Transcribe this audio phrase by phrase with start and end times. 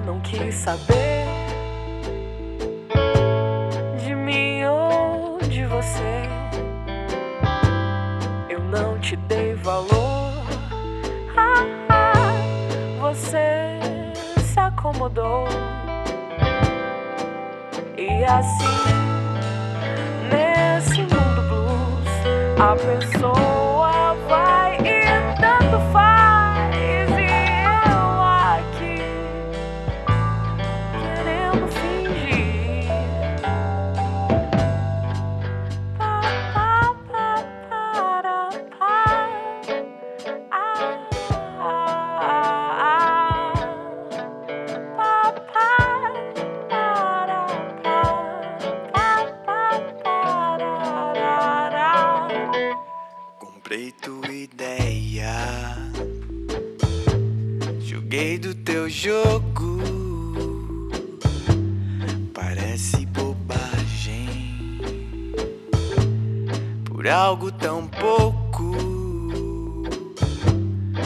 [0.00, 1.24] não quis saber
[4.04, 6.22] de mim ou de você.
[8.48, 10.32] Eu não te dei valor.
[11.36, 12.32] Ah, ah,
[13.00, 13.78] você
[14.42, 15.46] se acomodou
[17.96, 18.64] e assim
[20.30, 22.08] nesse mundo blues
[22.60, 23.53] a pessoa
[53.64, 55.32] Comprei tua ideia.
[57.80, 59.80] Joguei do teu jogo.
[62.34, 64.82] Parece bobagem.
[66.84, 68.76] Por algo tão pouco.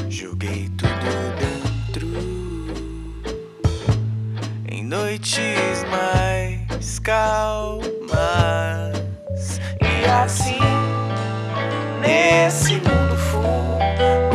[0.09, 0.91] Joguei tudo
[1.39, 2.09] dentro.
[4.69, 7.89] Em noites mais calmas.
[9.81, 10.78] E assim.
[12.49, 13.79] Nesse mundo full,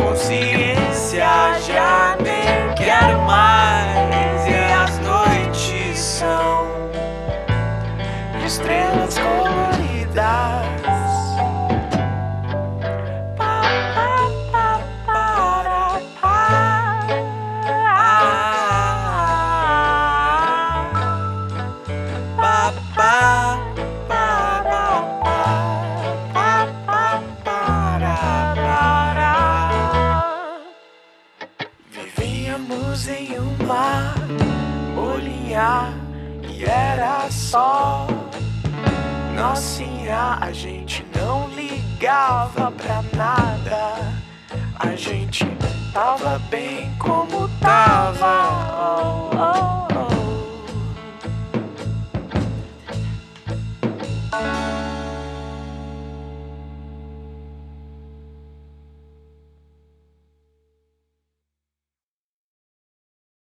[0.00, 1.26] consciência
[1.66, 4.46] já nem quero mais.
[4.46, 6.68] E as noites são
[8.46, 10.93] estrelas coloridas.
[32.64, 34.14] Vivíamos em um mar,
[34.96, 35.92] olhar
[36.48, 38.06] e era só.
[39.34, 43.96] Nocinha, a gente não ligava pra nada.
[44.78, 45.44] A gente
[45.92, 47.83] tava bem como tava.